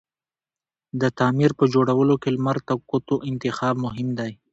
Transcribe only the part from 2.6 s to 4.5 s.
ته کوتو انتخاب مهم دی